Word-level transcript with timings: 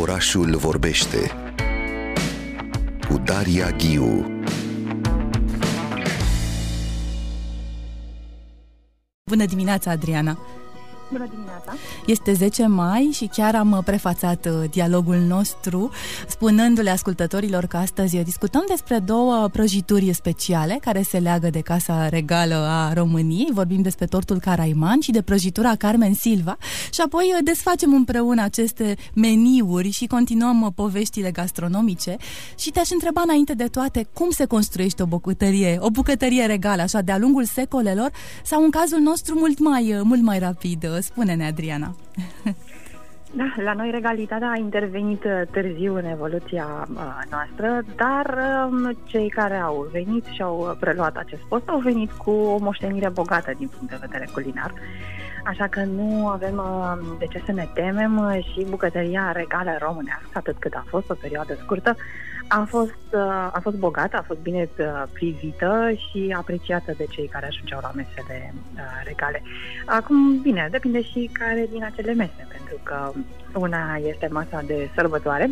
Orașul 0.00 0.56
vorbește 0.56 1.30
cu 3.08 3.18
Daria 3.24 3.70
Ghiu. 3.70 4.26
Bună 9.30 9.44
dimineața, 9.44 9.90
Adriana! 9.90 10.38
Bună 11.12 11.26
dimineața! 11.30 11.72
Este 12.06 12.32
10 12.32 12.66
mai 12.66 13.10
și 13.12 13.26
chiar 13.26 13.54
am 13.54 13.82
prefațat 13.84 14.46
uh, 14.46 14.70
dialogul 14.70 15.16
nostru 15.16 15.90
spunându-le 16.28 16.90
ascultătorilor 16.90 17.64
că 17.64 17.76
astăzi 17.76 18.16
discutăm 18.16 18.64
despre 18.68 18.98
două 18.98 19.48
prăjituri 19.52 20.12
speciale 20.12 20.78
care 20.80 21.02
se 21.02 21.18
leagă 21.18 21.50
de 21.50 21.60
Casa 21.60 22.08
Regală 22.08 22.54
a 22.54 22.92
României. 22.92 23.50
Vorbim 23.52 23.82
despre 23.82 24.06
tortul 24.06 24.38
Caraiman 24.38 25.00
și 25.00 25.10
de 25.10 25.22
prăjitura 25.22 25.74
Carmen 25.74 26.14
Silva 26.14 26.56
și 26.92 27.00
apoi 27.00 27.32
uh, 27.34 27.44
desfacem 27.44 27.94
împreună 27.94 28.42
aceste 28.42 28.96
meniuri 29.14 29.90
și 29.90 30.06
continuăm 30.06 30.62
uh, 30.62 30.68
poveștile 30.74 31.30
gastronomice 31.30 32.16
și 32.58 32.70
te-aș 32.70 32.90
întreba 32.90 33.20
înainte 33.24 33.54
de 33.54 33.64
toate 33.64 34.06
cum 34.12 34.30
se 34.30 34.44
construiește 34.44 35.02
o 35.02 35.06
bucătărie, 35.06 35.76
o 35.80 35.90
bucătărie 35.90 36.46
regală, 36.46 36.82
așa 36.82 37.00
de-a 37.00 37.18
lungul 37.18 37.44
secolelor 37.44 38.10
sau 38.44 38.62
în 38.62 38.70
cazul 38.70 38.98
nostru 38.98 39.38
mult 39.38 39.58
mai, 39.58 40.00
mult 40.02 40.22
mai 40.22 40.38
rapid 40.38 40.94
Spune-ne, 41.00 41.46
Adriana. 41.46 41.94
Da, 43.36 43.54
la 43.62 43.72
noi 43.72 43.90
regalitatea 43.90 44.50
a 44.50 44.56
intervenit 44.56 45.24
uh, 45.24 45.42
târziu 45.50 45.96
în 45.96 46.04
evoluția 46.04 46.88
uh, 46.90 47.22
noastră, 47.30 47.84
dar 47.96 48.38
um, 48.70 48.96
cei 49.04 49.28
care 49.28 49.56
au 49.56 49.88
venit 49.92 50.24
și 50.24 50.42
au 50.42 50.76
preluat 50.80 51.16
acest 51.16 51.40
post 51.48 51.68
au 51.68 51.78
venit 51.78 52.10
cu 52.10 52.30
o 52.30 52.58
moștenire 52.58 53.08
bogată 53.08 53.52
din 53.58 53.68
punct 53.68 53.90
de 53.90 53.98
vedere 54.00 54.28
culinar. 54.32 54.72
Așa 55.44 55.66
că 55.66 55.84
nu 55.84 56.28
avem 56.28 56.56
uh, 56.56 57.16
de 57.18 57.26
ce 57.26 57.42
să 57.46 57.52
ne 57.52 57.68
temem 57.74 58.42
și 58.52 58.66
bucătăria 58.70 59.32
regală 59.32 59.76
românească, 59.80 60.30
atât 60.32 60.56
cât 60.58 60.72
a 60.72 60.84
fost 60.86 61.10
o 61.10 61.14
perioadă 61.14 61.56
scurtă, 61.62 61.96
a 62.48 62.64
fost, 62.68 63.06
uh, 63.12 63.20
a 63.52 63.58
fost 63.62 63.76
bogată, 63.76 64.16
a 64.16 64.22
fost 64.26 64.40
bine 64.40 64.68
uh, 64.78 65.02
privită 65.12 65.90
și 65.94 66.34
apreciată 66.36 66.92
de 66.96 67.06
cei 67.10 67.26
care 67.26 67.46
ajungeau 67.46 67.80
la 67.82 67.90
mesele 67.94 68.54
uh, 68.74 68.80
regale. 69.04 69.42
Acum, 69.84 70.40
bine, 70.40 70.68
depinde 70.70 71.02
și 71.02 71.30
care 71.32 71.68
din 71.70 71.84
acele 71.84 72.12
mese, 72.12 72.46
pentru 72.48 72.80
că 72.82 73.12
una 73.54 73.96
este 73.96 74.28
masa 74.30 74.62
de 74.66 74.90
sărbătoare, 74.94 75.50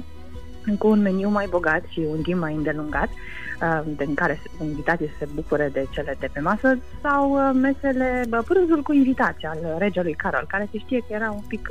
cu 0.78 0.88
un 0.88 1.00
meniu 1.00 1.28
mai 1.28 1.46
bogat 1.50 1.82
și 1.90 2.00
un 2.10 2.22
timp 2.22 2.40
mai 2.40 2.54
îndelungat, 2.54 3.08
în 3.96 4.14
care 4.14 4.40
invitații 4.62 5.10
se 5.18 5.28
bucură 5.34 5.68
de 5.72 5.86
cele 5.90 6.16
de 6.18 6.28
pe 6.32 6.40
masă, 6.40 6.78
sau 7.02 7.52
mesele, 7.52 8.24
prânzul 8.44 8.82
cu 8.82 8.92
invitația 8.92 9.50
al 9.50 9.78
regelui 9.78 10.12
Carol, 10.12 10.44
care 10.48 10.68
se 10.70 10.78
știe 10.78 10.98
că 10.98 11.06
era 11.08 11.30
un 11.30 11.42
pic 11.48 11.70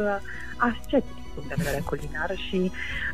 ascetic 0.57 1.22
punct 1.33 1.49
de 1.49 1.55
vedere 1.57 1.81
culinar 1.85 2.31
și 2.47 2.71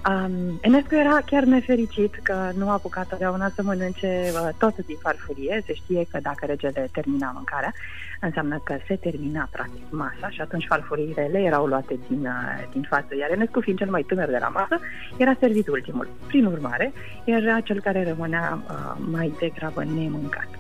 um, 0.09 0.57
Enescu 0.61 0.95
era 0.95 1.17
chiar 1.25 1.43
nefericit 1.43 2.19
că 2.23 2.51
nu 2.57 2.69
a 2.69 2.71
apucat 2.71 3.07
totdeauna 3.07 3.51
să 3.55 3.63
mănânce 3.63 4.31
uh, 4.33 4.49
tot 4.57 4.75
din 4.85 4.97
farfurie. 5.01 5.63
Se 5.65 5.73
știe 5.73 6.05
că 6.11 6.19
dacă 6.21 6.45
regele 6.45 6.89
termina 6.91 7.31
mâncarea, 7.33 7.73
înseamnă 8.21 8.61
că 8.63 8.77
se 8.87 8.95
termina 8.95 9.47
practic 9.51 9.83
masa 9.89 10.29
și 10.29 10.41
atunci 10.41 10.65
farfuriile 10.67 11.29
le 11.31 11.39
erau 11.39 11.65
luate 11.65 11.99
din, 12.07 12.25
uh, 12.25 12.67
din 12.71 12.85
față. 12.89 13.15
Iar 13.15 13.31
Enescu, 13.31 13.59
fiind 13.61 13.79
cel 13.79 13.89
mai 13.89 14.01
tânăr 14.01 14.29
de 14.29 14.37
la 14.39 14.47
masă, 14.47 14.79
era 15.17 15.33
servit 15.39 15.67
ultimul. 15.67 16.07
Prin 16.27 16.45
urmare, 16.45 16.93
era 17.23 17.59
cel 17.59 17.81
care 17.81 18.03
rămânea 18.07 18.59
uh, 18.69 19.01
mai 19.11 19.33
degrabă 19.39 19.83
nemâncat. 19.83 20.58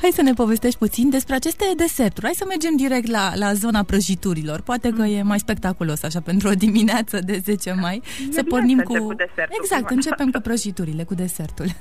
Hai 0.00 0.10
să 0.12 0.22
ne 0.22 0.32
povestești 0.32 0.78
puțin 0.78 1.10
despre 1.10 1.34
aceste 1.34 1.64
deserturi. 1.76 2.24
Hai 2.24 2.34
să 2.34 2.44
mergem 2.48 2.76
direct 2.76 3.06
la, 3.06 3.32
la 3.34 3.52
zona 3.52 3.82
prăjiturilor. 3.82 4.60
Poate 4.60 4.90
că 4.90 5.02
e 5.02 5.22
mai 5.22 5.38
spectaculos 5.38 6.02
așa 6.02 6.20
pentru 6.20 6.48
o 6.48 6.52
dimineață 6.52 7.18
de 7.24 7.40
10 7.44 7.72
mai. 7.80 8.02
E 8.28 8.32
să 8.32 8.42
pornim 8.42 8.78
cu... 8.78 8.92
cu 8.92 9.14
desertul, 9.14 9.58
exact, 9.62 9.90
începem 9.90 10.30
cu 10.30 10.40
prăjiturile, 10.40 11.04
cu 11.04 11.14
desertul. 11.14 11.66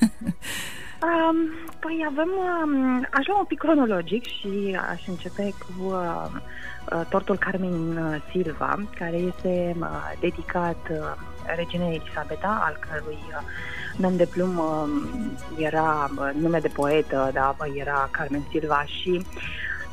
Um, 1.05 1.37
păi 1.79 2.05
avem, 2.07 2.29
um, 2.63 3.07
aș 3.11 3.25
lua 3.27 3.37
un 3.37 3.45
pic 3.45 3.59
cronologic 3.59 4.23
și 4.25 4.77
aș 4.91 5.07
începe 5.07 5.53
cu 5.59 5.85
uh, 5.85 6.25
uh, 6.91 7.01
tortul 7.09 7.37
Carmen 7.37 8.23
Silva, 8.31 8.79
care 8.99 9.17
este 9.17 9.75
uh, 9.79 9.87
dedicat 10.19 10.77
uh, 10.91 10.97
reginei 11.55 12.01
Elisabeta, 12.01 12.61
al 12.65 12.79
cărui 12.79 13.19
uh, 13.27 13.41
nume 13.97 14.15
de 14.15 14.25
plumb 14.25 14.59
era 15.57 16.09
nume 16.39 16.59
de 16.59 16.67
poetă, 16.67 17.29
da, 17.33 17.55
era 17.73 18.07
Carmen 18.11 18.43
Silva 18.49 18.83
și 18.85 19.25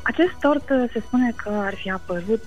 acest 0.01 0.33
tort 0.39 0.67
se 0.91 0.99
spune 1.05 1.33
că 1.35 1.49
ar 1.49 1.75
fi 1.75 1.91
apărut 1.91 2.43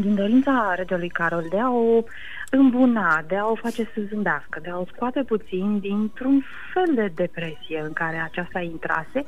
din 0.00 0.14
dorința 0.14 0.74
regelui 0.76 1.08
Carol 1.08 1.46
de 1.50 1.58
a 1.58 1.70
o 1.70 2.02
îmbuna, 2.50 3.22
de 3.26 3.36
a 3.36 3.46
o 3.46 3.54
face 3.54 3.84
să 3.94 4.00
zâmbească, 4.08 4.60
de 4.62 4.70
a 4.70 4.78
o 4.78 4.84
scoate 4.94 5.22
puțin 5.22 5.78
dintr-un 5.78 6.42
fel 6.72 6.94
de 6.94 7.12
depresie 7.14 7.80
în 7.80 7.92
care 7.92 8.16
aceasta 8.16 8.60
intrase, 8.60 9.24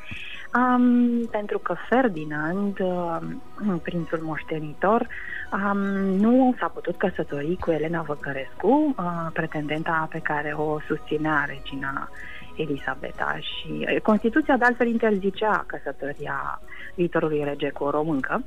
um, 0.54 1.26
pentru 1.30 1.58
că 1.58 1.76
Ferdinand, 1.88 2.78
um, 2.78 3.78
prințul 3.82 4.18
moștenitor, 4.22 5.06
um, 5.52 5.78
nu 6.18 6.54
s-a 6.58 6.66
putut 6.66 6.96
căsători 6.96 7.56
cu 7.60 7.70
Elena 7.70 8.02
Văcărescu, 8.02 8.94
uh, 8.98 9.04
pretendenta 9.32 10.08
pe 10.10 10.18
care 10.18 10.52
o 10.56 10.78
susținea 10.86 11.44
regina 11.46 12.08
Elisabeta 12.56 13.38
și 13.40 13.68
uh, 13.70 14.00
Constituția 14.00 14.56
de 14.56 14.64
altfel 14.64 14.86
interzicea 14.86 15.64
căsătoria 15.66 16.60
viitorului 16.94 17.44
rege 17.44 17.70
cu 17.70 17.84
o 17.84 17.90
româncă. 17.90 18.44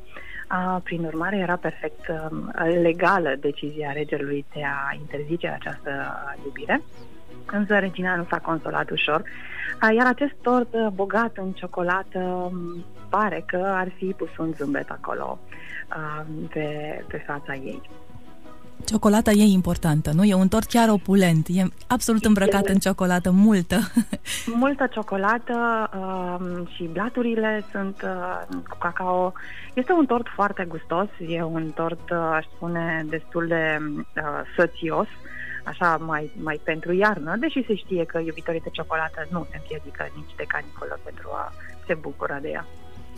A, 0.48 0.82
prin 0.84 1.04
urmare, 1.04 1.38
era 1.38 1.56
perfect 1.56 2.08
um, 2.08 2.52
legală 2.82 3.36
decizia 3.40 3.92
regelui 3.92 4.46
de 4.54 4.62
a 4.64 4.96
interzice 5.00 5.48
această 5.48 5.92
iubire. 6.46 6.82
Însă 7.52 7.80
regina 7.80 8.16
nu 8.16 8.26
s-a 8.30 8.40
consolat 8.40 8.90
ușor, 8.90 9.24
a, 9.80 9.92
iar 9.92 10.06
acest 10.06 10.34
tort 10.42 10.74
uh, 10.74 10.88
bogat 10.94 11.38
în 11.38 11.52
ciocolată 11.52 12.20
um, 12.20 12.86
pare 13.10 13.44
că 13.46 13.58
ar 13.66 13.92
fi 13.96 14.06
pus 14.18 14.38
un 14.38 14.54
zâmbet 14.54 14.90
acolo 14.90 15.40
a, 15.88 16.26
um, 16.30 16.48
pe, 16.48 16.68
pe 17.08 17.18
fața 17.18 17.54
ei. 17.54 17.82
Ciocolata 18.86 19.32
e 19.32 19.44
importantă, 19.44 20.12
nu? 20.14 20.24
E 20.24 20.34
un 20.34 20.48
tort 20.48 20.68
chiar 20.68 20.90
opulent, 20.90 21.48
e 21.48 21.64
absolut 21.88 22.26
îmbrăcat 22.26 22.66
în 22.66 22.78
ciocolată, 22.78 23.32
multă. 23.32 23.78
Multă 24.64 24.88
ciocolată 24.92 25.90
uh, 25.94 26.68
și 26.76 26.84
blaturile 26.84 27.64
sunt 27.72 28.02
uh, 28.04 28.58
cu 28.70 28.78
cacao. 28.78 29.34
Este 29.74 29.92
un 29.92 30.06
tort 30.06 30.28
foarte 30.36 30.66
gustos, 30.66 31.08
e 31.28 31.44
un 31.44 31.72
tort, 31.76 32.10
uh, 32.10 32.18
aș 32.34 32.46
spune, 32.56 33.06
destul 33.10 33.48
de 33.48 33.78
uh, 33.80 34.24
sățios, 34.58 35.08
așa 35.64 35.98
mai, 35.98 36.32
mai 36.42 36.60
pentru 36.64 36.94
iarnă, 36.94 37.36
deși 37.36 37.66
se 37.68 37.76
știe 37.76 38.06
că 38.06 38.20
iubitorii 38.20 38.62
de 38.62 38.70
ciocolată 38.72 39.28
nu 39.30 39.48
se 39.50 39.58
împiedică 39.58 40.08
nici 40.16 40.36
de 40.36 40.44
caniculă 40.48 41.00
pentru 41.04 41.30
a 41.32 41.52
se 41.86 41.94
bucura 41.94 42.40
de 42.40 42.50
ea. 42.50 42.66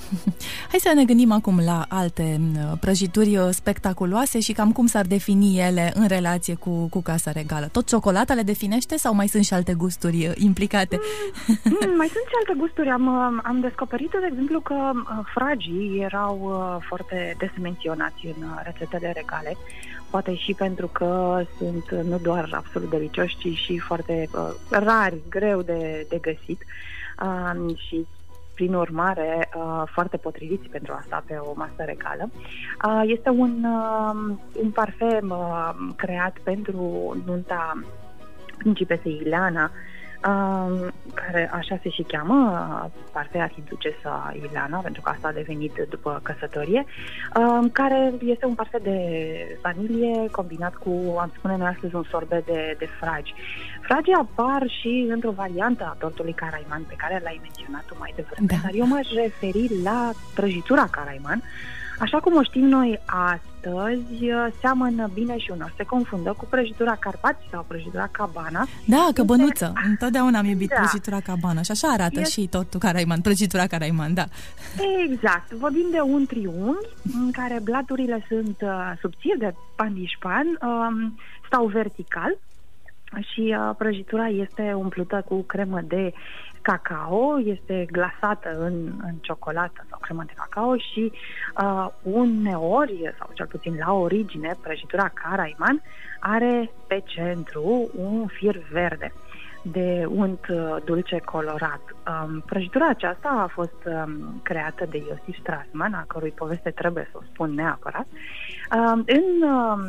Hai 0.72 0.80
să 0.80 0.92
ne 0.96 1.06
gândim 1.06 1.32
acum 1.32 1.60
la 1.66 1.86
alte 1.90 2.40
prăjituri 2.80 3.38
uh, 3.38 3.48
spectaculoase 3.52 4.40
și 4.40 4.54
cam 4.54 4.72
cum 4.72 4.86
s-ar 4.86 5.06
defini 5.06 5.60
ele 5.60 5.92
în 5.96 6.08
relație 6.08 6.56
cu, 6.56 6.88
cu 6.90 7.02
Casa 7.02 7.32
Regală. 7.32 7.66
Tot 7.72 7.88
ciocolata 7.88 8.34
le 8.34 8.42
definește 8.42 8.98
sau 8.98 9.14
mai 9.14 9.28
sunt 9.28 9.44
și 9.44 9.54
alte 9.54 9.74
gusturi 9.74 10.28
uh, 10.28 10.34
implicate? 10.36 11.00
Mm, 11.48 11.56
mm, 11.64 11.96
mai 11.98 12.08
sunt 12.08 12.26
și 12.28 12.36
alte 12.40 12.60
gusturi. 12.60 12.90
Am, 12.90 13.06
uh, 13.06 13.40
am 13.44 13.60
descoperit, 13.60 14.10
de 14.10 14.28
exemplu, 14.32 14.60
că 14.60 14.92
fragii 15.34 16.00
erau 16.02 16.52
foarte 16.88 17.36
des 17.38 17.50
menționați 17.62 18.26
în 18.26 18.48
rețetele 18.64 19.12
regale 19.16 19.58
poate 20.12 20.36
și 20.36 20.54
pentru 20.54 20.88
că 20.88 21.42
sunt 21.58 21.92
nu 21.92 22.18
doar 22.18 22.50
absolut 22.52 22.90
delicioși, 22.90 23.38
ci 23.38 23.58
și 23.58 23.78
foarte 23.78 24.30
uh, 24.34 24.50
rari, 24.70 25.22
greu 25.30 25.62
de, 25.62 26.06
de 26.10 26.18
găsit 26.18 26.62
uh, 27.24 27.78
și 27.88 28.06
prin 28.54 28.74
urmare, 28.74 29.50
uh, 29.56 29.84
foarte 29.86 30.18
potriviți 30.18 30.70
pentru 30.70 30.94
asta 30.98 31.24
pe 31.26 31.36
o 31.36 31.54
masă 31.56 31.84
regală. 31.86 32.30
Uh, 32.86 33.02
este 33.06 33.30
un, 33.30 33.64
uh, 33.64 34.36
un 34.62 34.70
parfum 34.70 35.36
creat 35.96 36.38
pentru 36.44 37.16
nunta 37.26 37.84
principesei 38.58 39.22
Ileana, 39.26 39.72
care 41.14 41.50
așa 41.54 41.80
se 41.82 41.90
și 41.90 42.02
cheamă, 42.02 42.90
partea 43.12 43.44
arhiducesa 43.44 44.34
Ileana, 44.36 44.78
pentru 44.78 45.02
că 45.02 45.10
asta 45.10 45.28
a 45.28 45.32
devenit 45.32 45.86
după 45.90 46.20
căsătorie, 46.24 46.86
care 47.72 48.14
este 48.24 48.46
un 48.46 48.54
parfum 48.54 48.80
de 48.84 48.98
vanilie 49.62 50.28
combinat 50.32 50.76
cu, 50.76 51.18
am 51.20 51.32
spune 51.38 51.58
noi 51.58 51.68
astăzi, 51.68 51.96
un 51.96 52.04
sorbet 52.10 52.46
de, 52.46 52.76
de 52.78 52.88
fragi. 53.00 53.34
Fragii 53.82 54.14
apar 54.14 54.64
și 54.68 55.08
într-o 55.10 55.32
variantă 55.32 55.84
a 55.84 55.96
tortului 56.00 56.34
Caraiman, 56.34 56.84
pe 56.88 56.96
care 56.98 57.20
l-ai 57.24 57.40
menționat 57.42 57.84
tu 57.86 57.96
mai 58.00 58.14
devreme, 58.16 58.48
da. 58.48 58.56
dar 58.64 58.72
eu 58.74 58.88
m-aș 58.88 59.08
referi 59.14 59.82
la 59.84 60.12
prăjitura 60.36 60.88
Caraiman, 60.92 61.42
Așa 62.02 62.20
cum 62.20 62.36
o 62.36 62.44
știm 62.44 62.66
noi 62.66 63.00
astăzi, 63.66 64.32
seamănă 64.60 65.10
bine 65.14 65.38
și 65.38 65.52
unor. 65.52 65.74
Se 65.78 65.84
confundă 65.84 66.34
cu 66.38 66.46
prăjitura 66.50 66.96
Carpați 66.96 67.48
sau 67.52 67.66
prăjitura 67.68 68.08
Cabana. 68.12 68.68
Da, 68.86 69.10
căbănuță. 69.14 69.74
Este... 69.76 69.90
Întotdeauna 69.90 70.40
am 70.40 70.46
iubit 70.46 70.70
da. 70.70 70.76
prăjitura 70.76 71.20
Cabana 71.20 71.62
și 71.62 71.72
așa 71.72 71.88
arată 71.88 72.20
este... 72.20 72.42
și 72.42 72.48
tortul 72.48 72.80
Caraiman, 72.80 73.22
prăjitura 73.22 73.68
Caraiman, 73.68 74.14
da. 74.14 74.26
Exact. 75.10 75.52
Vorbim 75.52 75.88
de 75.92 76.00
un 76.00 76.26
triunghi 76.26 76.88
în 77.14 77.32
care 77.32 77.60
blaturile 77.64 78.26
sunt 78.28 78.58
uh, 78.62 78.92
subțiri 79.02 79.40
de 79.40 79.54
pandișpan, 79.76 80.46
um, 80.62 81.18
stau 81.46 81.66
vertical 81.66 82.38
și 83.20 83.56
uh, 83.58 83.76
prăjitura 83.78 84.28
este 84.28 84.74
umplută 84.76 85.24
cu 85.28 85.42
cremă 85.42 85.82
de 85.88 86.14
cacao, 86.62 87.40
este 87.40 87.88
glasată 87.92 88.58
în, 88.60 88.92
în 89.04 89.14
ciocolată 89.22 89.86
sau 89.90 90.00
cremă 90.02 90.24
de 90.26 90.34
cacao 90.36 90.78
și 90.78 91.12
uh, 91.62 91.88
uneori, 92.02 93.14
sau 93.18 93.30
cel 93.34 93.46
puțin 93.46 93.76
la 93.86 93.94
origine, 93.94 94.56
prăjitura 94.62 95.12
Caraiman 95.14 95.82
are 96.20 96.72
pe 96.88 97.04
centru 97.06 97.90
un 97.96 98.28
fir 98.28 98.62
verde 98.72 99.14
de 99.62 100.06
unt 100.10 100.48
uh, 100.50 100.76
dulce 100.86 101.18
colorat. 101.18 101.82
Um, 102.08 102.44
prăjitura 102.46 102.88
aceasta 102.88 103.30
a 103.30 103.48
fost 103.48 103.86
um, 103.86 104.40
creată 104.44 104.86
de 104.90 104.98
Iosif 104.98 105.40
Strasman, 105.40 105.94
a 105.94 106.04
cărui 106.08 106.32
poveste 106.32 106.70
trebuie 106.70 107.08
să 107.12 107.18
o 107.18 107.24
spun 107.34 107.54
neapărat, 107.54 108.08
um, 108.78 109.04
în 109.06 109.50
um, 109.50 109.82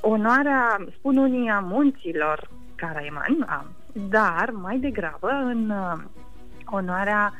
onoarea, 0.00 0.78
spun 0.98 1.16
unii, 1.16 1.48
a 1.48 1.58
munților 1.58 2.48
Caraiman, 2.74 3.44
a 3.46 3.64
dar 3.96 4.50
mai 4.52 4.78
degrabă 4.78 5.28
în 5.28 5.70
uh, 5.70 6.02
onoarea 6.64 7.32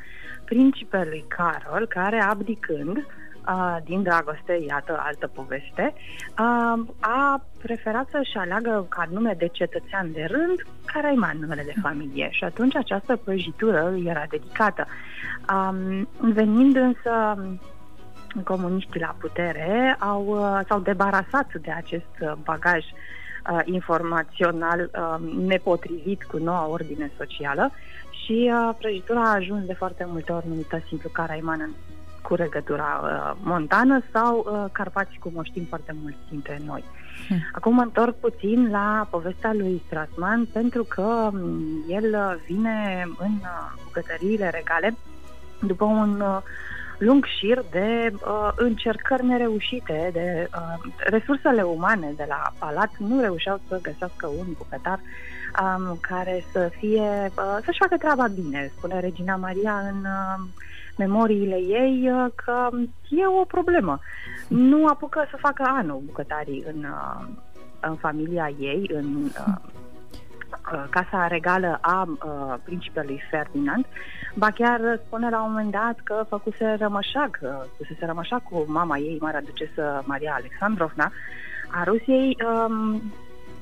principelui 0.45 1.25
Carol, 1.27 1.87
care 1.87 2.19
abdicând 2.19 2.97
uh, 2.97 3.77
din 3.83 4.03
dragoste, 4.03 4.59
iată 4.67 5.01
altă 5.05 5.27
poveste, 5.27 5.93
uh, 6.39 6.85
a 6.99 7.45
preferat 7.61 8.07
să-și 8.09 8.37
aleagă 8.37 8.85
ca 8.89 9.07
nume 9.11 9.33
de 9.37 9.47
cetățean 9.47 10.11
de 10.11 10.27
rând 10.29 10.65
Caraiman, 10.85 11.37
numele 11.39 11.63
de 11.63 11.73
familie. 11.81 12.27
Și 12.31 12.43
atunci 12.43 12.75
această 12.75 13.15
prăjitură 13.15 13.95
era 14.05 14.25
dedicată. 14.29 14.87
Um, 15.53 16.07
venind 16.19 16.75
însă 16.75 17.43
comuniștii 18.43 18.99
la 18.99 19.15
putere, 19.17 19.95
au, 19.99 20.25
uh, 20.25 20.59
s-au 20.67 20.79
debarasat 20.79 21.53
de 21.61 21.71
acest 21.71 22.39
bagaj 22.43 22.85
uh, 22.85 22.97
uh, 23.51 23.59
informațional 23.65 24.89
uh, 24.93 25.45
nepotrivit 25.47 26.23
cu 26.23 26.37
noua 26.37 26.67
ordine 26.67 27.11
socială 27.17 27.71
și 28.23 28.51
uh, 28.53 28.75
prăjitura 28.77 29.21
a 29.21 29.33
ajuns 29.33 29.65
de 29.65 29.73
foarte 29.73 30.05
multe 30.07 30.31
ori 30.31 30.47
numită 30.47 30.81
simplu 30.87 31.09
caraiman 31.09 31.75
cu 32.21 32.35
regătura 32.35 33.01
uh, 33.03 33.39
montană 33.43 34.01
sau 34.11 34.37
uh, 34.37 34.65
Carpați, 34.71 35.17
cum 35.19 35.31
o 35.35 35.43
știm 35.43 35.63
foarte 35.63 35.95
mulți 36.01 36.17
dintre 36.29 36.61
noi. 36.65 36.83
Hmm. 37.27 37.37
Acum 37.51 37.73
mă 37.73 37.81
întorc 37.81 38.15
puțin 38.15 38.69
la 38.71 39.07
povestea 39.09 39.53
lui 39.53 39.81
Strasman 39.85 40.45
pentru 40.53 40.83
că 40.83 41.29
um, 41.33 41.59
el 41.89 42.39
vine 42.47 43.07
în 43.19 43.31
uh, 43.31 43.73
bucătăriile 43.83 44.49
regale 44.49 44.95
după 45.61 45.83
un 45.85 46.19
uh, 46.21 46.37
lung 46.97 47.25
șir 47.25 47.63
de 47.71 48.13
uh, 48.13 48.51
încercări 48.55 49.25
nereușite, 49.25 50.09
de 50.13 50.49
uh, 50.53 50.93
resursele 50.97 51.61
umane 51.61 52.13
de 52.15 52.25
la 52.27 52.53
palat 52.59 52.91
nu 52.97 53.21
reușeau 53.21 53.59
să 53.67 53.79
găsească 53.81 54.27
un 54.27 54.45
bucătar 54.57 54.99
um, 55.61 55.97
care 56.01 56.43
să 56.51 56.71
fie, 56.79 57.31
uh, 57.37 57.57
să-și 57.65 57.79
facă 57.79 57.97
treaba 57.97 58.27
bine, 58.27 58.71
spune 58.77 58.99
Regina 58.99 59.35
Maria 59.35 59.77
în 59.77 59.99
uh, 59.99 60.47
memoriile 60.97 61.55
ei 61.55 62.11
uh, 62.11 62.31
că 62.35 62.69
e 63.09 63.27
o 63.41 63.43
problemă. 63.43 63.99
Nu 64.47 64.85
apucă 64.85 65.27
să 65.29 65.37
facă 65.39 65.63
anul 65.67 66.01
bucătarii 66.05 66.63
în, 66.73 66.83
uh, 66.83 67.27
în 67.79 67.95
familia 67.95 68.53
ei, 68.59 68.89
în 68.93 69.23
uh, 69.23 69.31
Uh, 69.47 69.86
casa 70.89 71.27
regală 71.27 71.77
a 71.81 72.07
uh, 72.07 72.55
principelui 72.63 73.23
Ferdinand, 73.29 73.85
ba 74.35 74.49
chiar 74.49 74.99
spune 75.05 75.29
la 75.29 75.43
un 75.43 75.51
moment 75.51 75.71
dat 75.71 75.99
că 76.03 76.25
făcuse 76.29 76.75
rămășag, 76.79 77.39
uh, 77.41 77.49
făcuse 77.77 78.05
rămășag 78.05 78.43
cu 78.43 78.65
mama 78.67 78.97
ei, 78.97 79.17
marea 79.21 79.41
ducesă 79.41 80.03
Maria 80.05 80.33
Alexandrovna, 80.33 81.11
a 81.71 81.83
Rusiei, 81.83 82.37
um, 82.45 83.01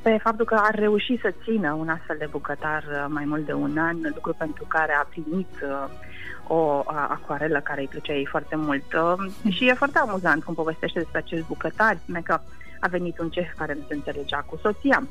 pe 0.01 0.17
faptul 0.21 0.45
că 0.45 0.55
ar 0.55 0.75
reuși 0.75 1.19
să 1.21 1.33
țină 1.43 1.73
un 1.73 1.89
astfel 1.89 2.15
de 2.19 2.27
bucătar 2.31 2.83
uh, 2.83 3.05
mai 3.07 3.25
mult 3.25 3.45
de 3.45 3.53
un 3.53 3.77
an, 3.77 3.97
lucru 4.13 4.33
pentru 4.37 4.65
care 4.67 4.93
a 4.93 5.07
primit 5.09 5.49
uh, 5.63 5.89
o 6.47 6.83
acuarelă 6.87 7.59
care 7.59 7.81
îi 7.81 7.87
plăcea 7.87 8.13
ei 8.13 8.25
foarte 8.25 8.55
mult. 8.55 8.93
Uh, 8.93 9.51
și 9.53 9.67
e 9.67 9.73
foarte 9.73 9.97
amuzant 9.97 10.43
cum 10.43 10.53
povestește 10.53 10.99
despre 10.99 11.17
acest 11.17 11.47
bucătar, 11.47 11.97
spune 11.97 12.21
că 12.23 12.39
a 12.79 12.87
venit 12.87 13.19
un 13.19 13.29
ceh 13.29 13.49
care 13.57 13.73
nu 13.73 13.85
se 13.87 13.93
înțelegea 13.93 14.39
cu 14.39 14.57
soția 14.61 15.07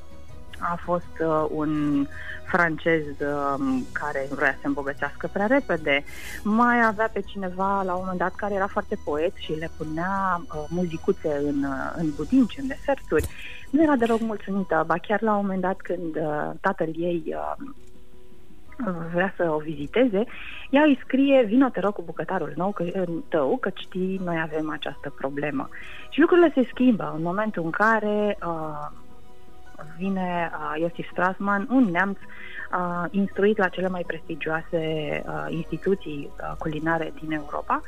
a 0.59 0.79
fost 0.85 1.15
uh, 1.21 1.47
un 1.51 2.07
francez 2.45 3.03
uh, 3.03 3.83
care 3.93 4.27
vrea 4.31 4.53
să 4.53 4.59
se 4.61 4.67
îmbogățească 4.67 5.31
prea 5.33 5.47
repede. 5.47 6.05
Mai 6.43 6.85
avea 6.87 7.11
pe 7.13 7.21
cineva 7.21 7.83
la 7.83 7.93
un 7.93 8.01
moment 8.01 8.19
dat 8.19 8.35
care 8.35 8.55
era 8.55 8.67
foarte 8.67 8.99
poet 9.05 9.33
și 9.35 9.53
le 9.53 9.71
punea 9.77 10.41
uh, 10.41 10.65
muzicuțe 10.69 11.41
în, 11.45 11.63
uh, 11.63 11.93
în 11.97 12.07
budinci, 12.17 12.59
în 12.59 12.67
deserturi. 12.67 13.29
Nu 13.71 13.83
era 13.83 13.97
deloc 13.97 14.21
mulțumită, 14.21 14.85
ba 14.87 14.95
chiar 14.99 15.23
la 15.23 15.35
un 15.35 15.41
moment 15.41 15.61
dat 15.61 15.81
când 15.81 16.17
uh, 16.17 16.51
tatăl 16.61 16.89
ei 16.97 17.23
uh, 17.27 17.67
vrea 19.13 19.33
să 19.37 19.51
o 19.51 19.59
viziteze, 19.59 20.25
ea 20.71 20.83
îi 20.83 20.99
scrie, 21.03 21.43
vino 21.43 21.69
te 21.69 21.81
rog 21.81 21.93
cu 21.93 22.03
bucătarul 22.03 22.53
nou 22.57 22.73
că, 22.73 22.85
tău, 23.29 23.57
că 23.61 23.71
știi, 23.75 24.21
noi 24.25 24.41
avem 24.43 24.71
această 24.71 25.15
problemă. 25.19 25.69
Și 26.11 26.21
lucrurile 26.21 26.53
se 26.55 26.69
schimbă 26.71 27.13
în 27.17 27.23
momentul 27.23 27.65
în 27.65 27.71
care 27.71 28.39
uh, 28.47 28.91
vine 29.97 30.51
uh, 30.53 30.81
Iosif 30.81 31.11
Strasman, 31.11 31.67
un 31.71 31.85
neamț 31.85 32.19
uh, 32.19 33.05
instruit 33.11 33.59
la 33.59 33.69
cele 33.69 33.89
mai 33.89 34.05
prestigioase 34.07 35.23
uh, 35.27 35.47
instituții 35.49 36.31
uh, 36.41 36.53
culinare 36.59 37.13
din 37.21 37.33
Europa 37.33 37.83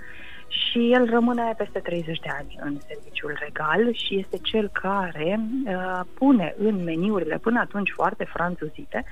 și 0.48 0.92
el 0.92 1.10
rămâne 1.10 1.54
peste 1.56 1.78
30 1.78 2.18
de 2.18 2.28
ani 2.38 2.58
în 2.60 2.76
serviciul 2.86 3.38
regal 3.40 3.92
și 3.92 4.18
este 4.18 4.38
cel 4.42 4.70
care 4.72 5.40
uh, 5.66 6.00
pune 6.14 6.54
în 6.58 6.84
meniurile 6.84 7.38
până 7.38 7.60
atunci 7.60 7.92
foarte 7.94 8.24
franțuzite, 8.24 9.04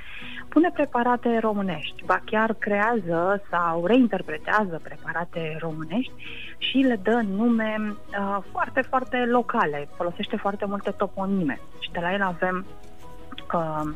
pune 0.49 0.71
preparate 0.75 1.39
românești, 1.39 2.05
ba 2.05 2.21
chiar 2.25 2.55
creează 2.59 3.43
sau 3.51 3.87
reinterpretează 3.87 4.81
preparate 4.83 5.57
românești 5.61 6.13
și 6.59 6.77
le 6.77 7.01
dă 7.03 7.21
nume 7.37 7.77
uh, 7.79 8.39
foarte, 8.53 8.81
foarte 8.81 9.17
locale, 9.17 9.89
folosește 9.97 10.37
foarte 10.37 10.65
multe 10.65 10.91
toponime. 10.91 11.61
Și 11.79 11.91
de 11.93 12.01
la 12.01 12.13
el 12.13 12.23
avem 12.23 12.67
uh, 13.55 13.95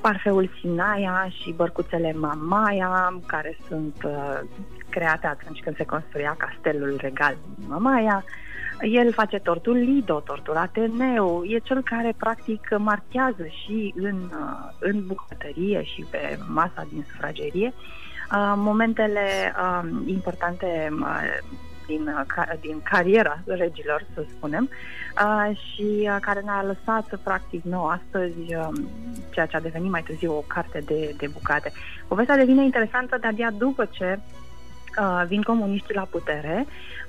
parfeul 0.00 0.50
Sinaia 0.60 1.28
și 1.40 1.52
bărcuțele 1.52 2.12
Mamaia, 2.12 3.20
care 3.26 3.56
sunt 3.68 3.96
uh, 4.04 4.40
create 4.88 5.26
atunci 5.26 5.60
când 5.60 5.76
se 5.76 5.84
construia 5.84 6.34
castelul 6.38 6.96
regal 7.00 7.36
Mamaia. 7.68 8.24
El 8.80 9.12
face 9.12 9.38
tortul 9.38 9.76
Lido, 9.76 10.20
tortul 10.20 10.56
Ateneu, 10.56 11.42
e 11.44 11.58
cel 11.58 11.82
care 11.82 12.14
practic 12.16 12.68
marchează 12.78 13.46
și 13.46 13.94
în, 13.96 14.16
uh, 14.16 14.72
în 14.78 15.06
bucătărie 15.06 15.82
și 15.82 16.06
pe 16.10 16.38
masa 16.48 16.86
din 16.92 17.04
sufragerie 17.10 17.72
uh, 17.72 18.52
momentele 18.56 19.54
uh, 19.56 19.88
importante 20.06 20.88
uh, 21.00 21.58
din, 21.90 22.04
uh, 22.06 22.52
din 22.60 22.80
cariera 22.82 23.38
regilor, 23.46 24.04
să 24.14 24.24
spunem, 24.36 24.64
uh, 25.24 25.56
și 25.56 25.88
uh, 26.02 26.16
care 26.20 26.40
ne-a 26.40 26.62
lăsat, 26.62 27.18
practic, 27.22 27.62
nou 27.64 27.86
astăzi, 27.86 28.54
um, 28.54 28.88
ceea 29.30 29.46
ce 29.46 29.56
a 29.56 29.60
devenit 29.60 29.90
mai 29.90 30.02
târziu 30.02 30.32
o 30.32 30.44
carte 30.46 30.82
de, 30.86 31.14
de 31.16 31.26
bucate. 31.26 31.72
Povestea 32.08 32.36
devine 32.36 32.64
interesantă 32.64 33.16
de-abia 33.20 33.50
după 33.50 33.84
ce 33.90 34.18
Uh, 34.98 35.22
vin 35.26 35.42
comuniștii 35.42 35.94
la 35.94 36.06
putere, 36.10 36.66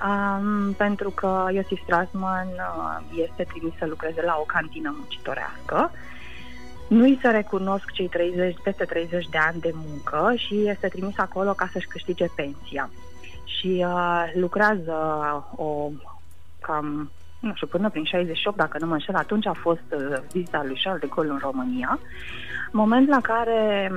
um, 0.07 0.73
pentru 0.73 1.09
că 1.09 1.47
Iosif 1.53 1.81
Strasman 1.83 2.47
uh, 2.47 3.21
este 3.23 3.43
trimis 3.43 3.73
să 3.77 3.85
lucreze 3.85 4.21
la 4.21 4.37
o 4.39 4.43
cantină 4.43 4.95
muncitorească. 4.97 5.91
Nu-i 6.87 7.19
se 7.21 7.27
recunosc 7.27 7.91
cei 7.91 8.07
30, 8.07 8.55
peste 8.63 8.83
30 8.83 9.29
de 9.29 9.37
ani 9.37 9.59
de 9.59 9.71
muncă 9.73 10.33
și 10.35 10.67
este 10.67 10.87
trimis 10.87 11.17
acolo 11.17 11.53
ca 11.53 11.69
să-și 11.71 11.87
câștige 11.87 12.25
pensia 12.35 12.89
și 13.57 13.85
uh, 13.87 14.31
lucrează 14.33 14.95
o 15.55 15.89
cam 16.61 17.11
nu 17.41 17.53
știu, 17.55 17.67
până 17.67 17.89
prin 17.89 18.03
68, 18.03 18.57
dacă 18.57 18.77
nu 18.79 18.87
mă 18.87 18.93
înșel, 18.93 19.15
atunci 19.15 19.45
a 19.45 19.53
fost 19.53 19.83
uh, 19.89 20.17
vizita 20.31 20.63
lui 20.63 20.79
Charles 20.83 21.01
de 21.01 21.09
Gaulle 21.15 21.31
în 21.31 21.39
România, 21.41 21.99
moment 22.71 23.07
la 23.07 23.21
care 23.21 23.91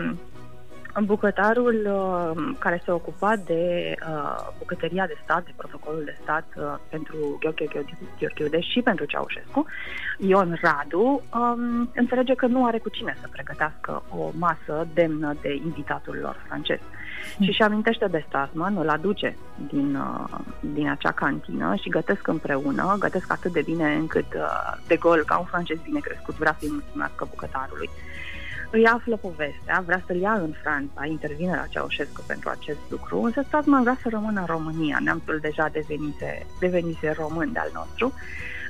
Bucătarul 1.03 1.87
uh, 1.87 2.55
care 2.59 2.81
se 2.85 2.91
ocupa 2.91 3.37
de 3.37 3.95
uh, 4.09 4.49
bucătăria 4.59 5.07
de 5.07 5.17
stat, 5.23 5.45
de 5.45 5.53
protocolul 5.57 6.03
de 6.05 6.17
stat 6.23 6.45
uh, 6.57 6.75
pentru 6.89 7.17
Gheorghe 7.41 7.69
Gheorghiude 8.19 8.61
și 8.61 8.81
pentru 8.83 9.05
Ceaușescu, 9.05 9.67
Ion 10.19 10.59
Radu, 10.63 11.23
um, 11.35 11.91
înțelege 11.95 12.35
că 12.35 12.47
nu 12.47 12.65
are 12.65 12.79
cu 12.79 12.89
cine 12.89 13.17
să 13.21 13.29
pregătească 13.31 14.03
o 14.09 14.31
masă 14.39 14.87
demnă 14.95 15.37
de 15.41 15.55
invitatul 15.55 16.19
lor 16.23 16.45
francez. 16.47 16.79
Mm. 16.79 17.45
Și 17.45 17.51
își 17.51 17.63
amintește 17.63 18.07
de 18.07 18.25
Strassman, 18.27 18.77
îl 18.77 18.89
aduce 18.89 19.37
din, 19.69 19.95
uh, 19.95 20.39
din 20.61 20.89
acea 20.89 21.13
cantină 21.13 21.75
și 21.75 21.89
gătesc 21.89 22.27
împreună, 22.27 22.97
gătesc 22.99 23.33
atât 23.33 23.53
de 23.53 23.63
bine 23.63 23.95
încât 23.95 24.35
uh, 24.35 24.73
de 24.87 24.97
gol, 24.97 25.23
ca 25.27 25.39
un 25.39 25.45
francez 25.45 25.77
bine 25.83 26.01
crescut, 26.01 26.35
vrea 26.35 26.57
să-i 26.59 26.71
mulțumească 26.71 27.27
bucătarului 27.31 27.91
îi 28.75 28.87
află 28.87 29.17
povestea, 29.17 29.83
vrea 29.87 30.03
să-l 30.07 30.17
ia 30.17 30.33
în 30.33 30.55
Franța, 30.63 31.05
intervine 31.05 31.55
la 31.55 31.67
Ceaușescu 31.67 32.23
pentru 32.27 32.49
acest 32.49 32.79
lucru, 32.89 33.23
însă 33.23 33.43
Statman 33.47 33.83
vrea 33.83 33.99
să 34.03 34.09
rămână 34.09 34.41
în 34.41 34.47
România, 34.47 34.99
neamțul 35.01 35.39
deja 35.41 35.69
devenise, 35.73 36.47
devenise 36.61 37.11
român 37.11 37.53
de-al 37.53 37.71
nostru, 37.75 38.13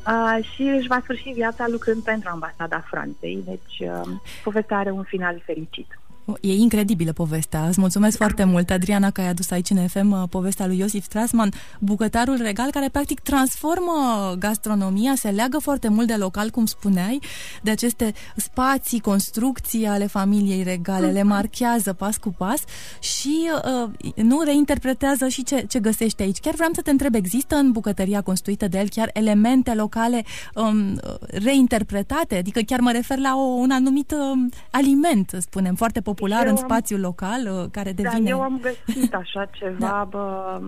uh, 0.07 0.45
și 0.55 0.63
își 0.63 0.87
va 0.87 1.01
sfârși 1.03 1.31
viața 1.31 1.65
lucrând 1.69 2.03
pentru 2.03 2.29
ambasada 2.33 2.85
Franței, 2.91 3.45
deci 3.47 3.89
uh, 3.89 4.11
povestea 4.43 4.79
are 4.79 4.91
un 4.91 5.03
final 5.03 5.43
fericit. 5.45 5.99
E 6.41 6.55
incredibilă 6.55 7.13
povestea. 7.13 7.67
Îți 7.69 7.81
mulțumesc 7.81 8.17
foarte 8.17 8.45
mult, 8.45 8.71
Adriana, 8.71 9.11
că 9.11 9.21
ai 9.21 9.29
adus 9.29 9.51
aici 9.51 9.71
în 9.71 9.87
FM 9.87 10.11
uh, 10.11 10.23
povestea 10.29 10.67
lui 10.67 10.79
Iosif 10.79 11.05
Strasman, 11.05 11.53
bucătarul 11.81 12.37
regal 12.37 12.71
care 12.71 12.89
practic 12.89 13.21
transformă 13.21 13.93
gastronomia, 14.39 15.15
se 15.17 15.29
leagă 15.29 15.59
foarte 15.59 15.89
mult 15.89 16.07
de 16.07 16.15
local, 16.15 16.51
cum 16.51 16.67
spuneai, 16.67 17.21
de 17.63 17.71
aceste 17.71 18.13
spații, 18.37 19.01
construcții 19.01 19.87
ale 19.87 20.07
familiei 20.07 20.63
regale, 20.63 21.11
le 21.11 21.23
marchează 21.23 21.93
pas 21.93 22.17
cu 22.17 22.35
pas 22.39 22.63
și 23.01 23.51
uh, 23.85 23.91
nu 24.15 24.41
reinterpretează 24.41 25.29
și 25.29 25.43
ce, 25.43 25.65
ce 25.69 25.81
găsește 25.81 26.23
aici. 26.23 26.39
Chiar 26.39 26.55
vreau 26.55 26.71
să 26.75 26.81
te 26.81 26.91
întreb, 26.91 27.15
există 27.15 27.57
în 27.57 27.73
bucătăria 27.73 28.21
construită 28.21 28.69
de 28.69 28.79
el 28.79 28.89
chiar 28.89 29.11
elemente 29.13 29.75
locale 29.75 30.25
um, 30.55 31.01
reinterpretate? 31.19 32.37
Adică 32.37 32.61
chiar 32.61 32.81
mă 32.81 32.91
refer 32.91 33.19
la 33.19 33.37
o, 33.37 33.41
un 33.41 33.71
anumit 33.71 34.13
um, 34.13 34.51
aliment, 34.71 35.37
spunem, 35.41 35.75
foarte 35.75 36.01
popular 36.01 36.13
popular 36.15 36.45
eu 36.45 36.51
în 36.51 36.57
spațiul 36.57 36.99
am, 36.99 37.05
local, 37.05 37.41
uh, 37.45 37.71
care 37.71 37.93
da, 37.93 38.03
devine... 38.03 38.31
Da, 38.31 38.37
eu 38.37 38.43
am 38.43 38.61
găsit 38.63 39.15
așa 39.15 39.45
ceva, 39.59 39.77
da. 39.79 40.07
bă, 40.11 40.61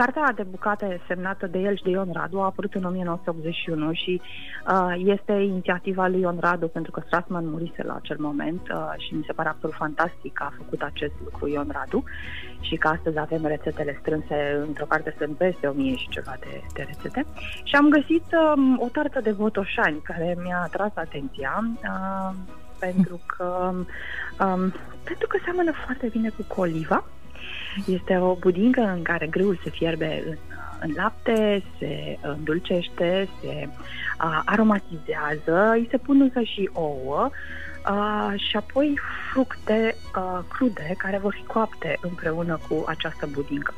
Cartea 0.00 0.32
de 0.36 0.42
bucate 0.42 1.00
semnată 1.06 1.46
de 1.46 1.58
el 1.58 1.76
și 1.76 1.82
de 1.82 1.90
Ion 1.90 2.10
Radu 2.12 2.40
a 2.40 2.44
apărut 2.44 2.74
în 2.74 2.84
1981 2.84 3.92
și 3.92 4.20
uh, 4.68 4.94
este 5.04 5.32
inițiativa 5.32 6.06
lui 6.06 6.20
Ion 6.20 6.36
Radu 6.40 6.68
pentru 6.68 6.90
că 6.90 7.02
Strassman 7.06 7.48
murise 7.48 7.82
la 7.82 7.94
acel 7.94 8.16
moment 8.18 8.60
uh, 8.70 8.92
și 8.96 9.14
mi 9.14 9.24
se 9.26 9.32
pare 9.32 9.48
absolut 9.48 9.76
fantastic 9.76 10.32
că 10.32 10.42
a 10.42 10.52
făcut 10.56 10.82
acest 10.82 11.12
lucru 11.24 11.48
Ion 11.48 11.68
Radu 11.72 12.04
și 12.60 12.76
că 12.76 12.88
astăzi 12.88 13.18
avem 13.18 13.46
rețetele 13.46 13.98
strânse, 14.00 14.64
într-o 14.66 14.84
parte 14.84 15.14
sunt 15.18 15.36
peste 15.36 15.66
1000 15.66 15.96
și 15.96 16.08
ceva 16.08 16.34
de, 16.40 16.62
de 16.72 16.82
rețete 16.82 17.26
și 17.64 17.74
am 17.74 17.88
găsit 17.88 18.24
um, 18.54 18.80
o 18.80 18.88
tartă 18.88 19.20
de 19.20 19.30
botoșani 19.30 20.00
care 20.02 20.36
mi-a 20.42 20.60
atras 20.64 20.92
atenția 20.94 21.64
uh, 21.82 22.36
pentru 22.86 23.20
că 23.26 23.72
um, 24.40 24.72
pentru 25.04 25.26
că 25.26 25.38
seamănă 25.44 25.72
foarte 25.84 26.06
bine 26.06 26.28
cu 26.28 26.54
coliva. 26.54 27.04
Este 27.86 28.16
o 28.16 28.34
budincă 28.34 28.80
în 28.80 29.02
care 29.02 29.26
grâul 29.26 29.60
se 29.62 29.70
fierbe 29.70 30.22
în, 30.26 30.36
în 30.80 30.92
lapte, 30.96 31.62
se 31.78 32.18
îndulcește, 32.20 33.28
se 33.40 33.68
uh, 33.68 34.40
aromatizează, 34.44 35.70
îi 35.70 35.88
se 35.90 35.96
pun 35.96 36.20
încă 36.20 36.40
și 36.42 36.70
ouă 36.72 37.30
uh, 37.90 38.40
și 38.40 38.56
apoi 38.56 38.98
fructe 39.32 39.94
uh, 40.16 40.38
crude 40.48 40.94
care 40.98 41.18
vor 41.18 41.34
fi 41.34 41.46
coapte 41.46 41.98
împreună 42.00 42.58
cu 42.68 42.84
această 42.86 43.28
budincă. 43.32 43.74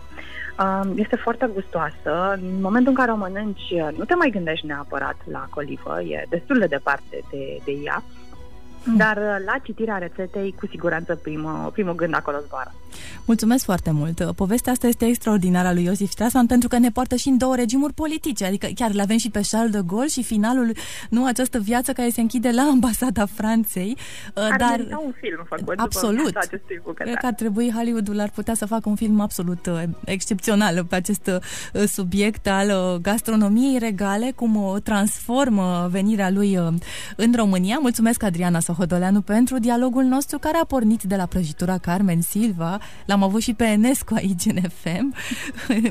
Uh, 0.58 0.90
este 0.96 1.16
foarte 1.16 1.50
gustoasă. 1.54 2.38
În 2.42 2.60
momentul 2.60 2.90
în 2.90 2.98
care 2.98 3.10
o 3.10 3.16
mănânci, 3.16 3.74
nu 3.96 4.04
te 4.04 4.14
mai 4.14 4.30
gândești 4.30 4.66
neapărat 4.66 5.16
la 5.30 5.46
colivă, 5.50 6.02
e 6.02 6.26
destul 6.28 6.58
de 6.58 6.66
departe 6.66 7.24
de, 7.30 7.60
de 7.64 7.72
ea. 7.84 8.02
Dar 8.96 9.16
uh, 9.16 9.44
la 9.46 9.58
citirea 9.62 9.98
rețetei, 9.98 10.54
cu 10.60 10.66
siguranță 10.66 11.14
primul, 11.14 11.70
primul 11.72 11.94
gând 11.94 12.14
acolo 12.14 12.36
zboară. 12.46 12.74
Mulțumesc 13.24 13.64
foarte 13.64 13.90
mult. 13.90 14.20
Uh, 14.20 14.28
povestea 14.36 14.72
asta 14.72 14.86
este 14.86 15.06
extraordinară 15.06 15.68
a 15.68 15.72
lui 15.72 15.84
Iosif 15.84 16.10
Strasan 16.10 16.46
pentru 16.46 16.68
că 16.68 16.78
ne 16.78 16.90
poartă 16.90 17.16
și 17.16 17.28
în 17.28 17.38
două 17.38 17.56
regimuri 17.56 17.92
politice. 17.92 18.44
Adică 18.44 18.68
chiar 18.74 18.92
l 18.92 18.98
avem 18.98 19.16
și 19.16 19.30
pe 19.30 19.40
Charles 19.50 19.70
de 19.70 19.80
Gaulle 19.86 20.08
și 20.08 20.22
finalul, 20.22 20.72
nu 21.10 21.24
această 21.24 21.58
viață 21.58 21.92
care 21.92 22.08
se 22.08 22.20
închide 22.20 22.50
la 22.50 22.62
ambasada 22.62 23.26
Franței. 23.26 23.96
Uh, 24.34 24.42
ar 24.50 24.56
dar 24.58 24.78
un 25.04 25.12
film 25.20 25.46
făcut 25.48 25.78
absolut. 25.78 26.32
Cred 26.94 27.14
că 27.14 27.26
ar 27.26 27.32
trebui 27.32 27.72
Hollywoodul 27.74 28.20
ar 28.20 28.30
putea 28.30 28.54
să 28.54 28.66
facă 28.66 28.88
un 28.88 28.94
film 28.94 29.20
absolut 29.20 29.70
excepțional 30.04 30.84
pe 30.84 30.94
acest 30.94 31.30
subiect 31.86 32.48
al 32.48 32.98
gastronomiei 33.02 33.78
regale, 33.78 34.32
cum 34.34 34.56
o 34.56 34.78
transformă 34.78 35.88
venirea 35.90 36.30
lui 36.30 36.58
în 37.16 37.32
România. 37.36 37.78
Mulțumesc, 37.80 38.22
Adriana 38.22 38.60
Sohodoleanu 38.78 39.20
pentru 39.20 39.58
dialogul 39.58 40.04
nostru 40.04 40.38
care 40.38 40.56
a 40.56 40.64
pornit 40.64 41.02
de 41.02 41.16
la 41.16 41.26
prăjitura 41.26 41.78
Carmen 41.78 42.20
Silva. 42.20 42.80
L-am 43.06 43.22
avut 43.22 43.40
și 43.40 43.54
pe 43.54 43.64
Enescu 43.64 44.14
aici 44.14 44.44
în 44.44 44.56
FM, 44.60 45.14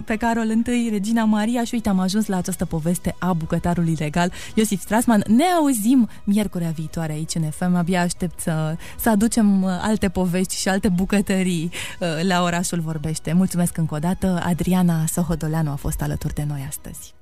pe 0.06 0.16
Carol 0.16 0.50
I, 0.50 0.88
Regina 0.92 1.24
Maria 1.24 1.64
și 1.64 1.74
uite 1.74 1.90
am 1.90 2.00
ajuns 2.00 2.28
la 2.28 2.38
această 2.38 2.66
poveste 2.66 3.16
a 3.20 3.34
bucătarului 3.34 3.96
legal 4.00 4.32
Iosif 4.56 4.82
Strasman. 4.82 5.24
Ne 5.28 5.44
auzim 5.44 6.10
miercurea 6.24 6.70
viitoare 6.70 7.14
aici 7.14 7.36
în 7.36 7.50
FM. 7.50 7.76
Abia 7.76 8.02
aștept 8.02 8.40
să, 8.40 8.76
să 9.00 9.10
aducem 9.10 9.64
alte 9.64 10.10
povești 10.10 10.56
și 10.56 10.68
alte 10.68 10.90
bucătării 10.90 11.72
uh, 12.00 12.08
la 12.22 12.42
orașul 12.42 12.80
Vorbește. 12.80 13.34
Mulțumesc 13.34 13.78
încă 13.78 13.96
o 13.96 14.00
dată. 14.00 14.42
Adriana 14.44 15.06
Sohodoleanu 15.06 15.72
a 15.72 15.76
fost 15.76 16.02
alături 16.02 16.34
de 16.34 16.46
noi 16.48 16.66
astăzi. 16.68 17.16